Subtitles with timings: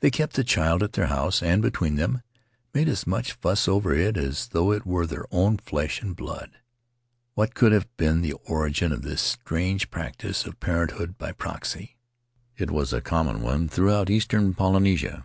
[0.00, 2.20] They kept the child at their house, and between them
[2.74, 6.58] made as much fuss over it as though it were their own flesh and blood.
[7.32, 11.96] What could have been the origin of this strange practice of parenthood by proxy?
[12.58, 15.24] It was a common one throughout eastern Polynesia.